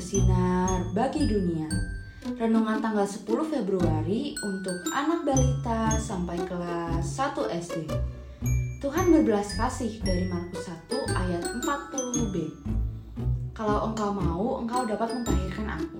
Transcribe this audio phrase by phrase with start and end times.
[0.00, 1.68] bersinar bagi dunia.
[2.38, 7.84] Renungan tanggal 10 Februari untuk anak balita sampai kelas 1 SD.
[8.80, 12.34] Tuhan berbelas kasih dari Markus 1 ayat 40b.
[13.52, 15.98] Kalau engkau mau, engkau dapat mentahirkan aku.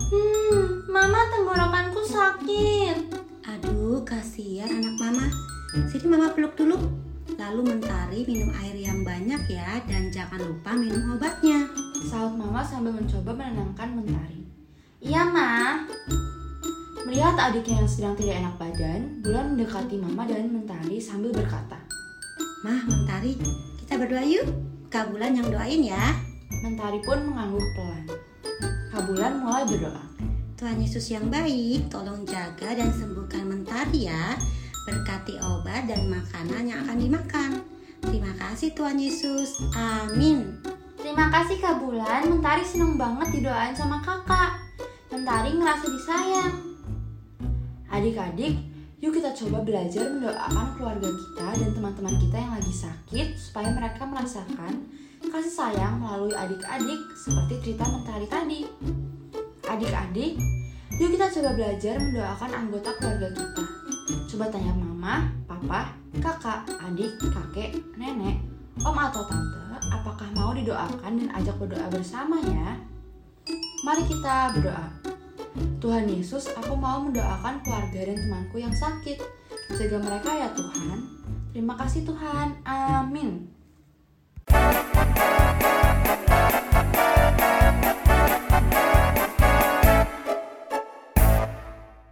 [0.00, 2.98] Hmm, mama tenggorokanku sakit.
[3.46, 5.26] Aduh, kasihan anak mama.
[5.92, 7.03] Sini mama peluk dulu.
[7.34, 11.66] Lalu mentari minum air yang banyak ya dan jangan lupa minum obatnya.
[12.06, 14.40] Saut mama sambil mencoba menenangkan mentari.
[15.04, 15.84] Iya, Ma.
[17.04, 21.76] Melihat adiknya yang sedang tidak enak badan, Bulan mendekati Mama dan Mentari sambil berkata,
[22.64, 23.36] Mah, mentari,
[23.84, 24.48] kita berdoa yuk.
[24.88, 26.16] Kak Bulan yang doain ya.
[26.64, 28.04] Mentari pun mengangguk pelan.
[28.88, 30.04] Kabulan mulai berdoa.
[30.54, 34.38] Tuhan Yesus yang baik, tolong jaga dan sembuhkan mentari ya.
[34.84, 37.50] Berkati obat dan makanan yang akan dimakan.
[38.04, 39.56] Terima kasih Tuhan Yesus.
[39.72, 40.60] Amin.
[41.00, 44.60] Terima kasih Kak Bulan, Mentari seneng banget didoain sama kakak.
[45.08, 46.54] Mentari ngerasa disayang.
[47.88, 48.60] Adik-adik,
[49.00, 54.04] yuk kita coba belajar mendoakan keluarga kita dan teman-teman kita yang lagi sakit supaya mereka
[54.08, 54.88] merasakan
[55.34, 58.60] kasih sayang melalui adik-adik seperti cerita Mentari tadi.
[59.64, 60.36] Adik-adik,
[61.00, 63.83] yuk kita coba belajar mendoakan anggota keluarga kita.
[64.04, 68.36] Coba tanya mama, papa, kakak, adik, kakek, nenek,
[68.84, 72.76] om atau tante, apakah mau didoakan dan ajak berdoa bersama ya?
[73.80, 74.86] Mari kita berdoa.
[75.80, 79.20] Tuhan Yesus, aku mau mendoakan keluarga dan temanku yang sakit.
[79.76, 80.98] Jaga mereka ya Tuhan.
[81.56, 82.60] Terima kasih Tuhan.
[82.66, 83.48] Amin.